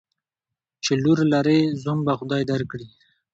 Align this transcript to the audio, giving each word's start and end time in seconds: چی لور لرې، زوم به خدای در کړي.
چی 0.83 0.93
لور 1.03 1.19
لرې، 1.33 1.59
زوم 1.83 1.99
به 2.05 2.13
خدای 2.19 2.41
در 2.49 2.61
کړي. 2.71 2.87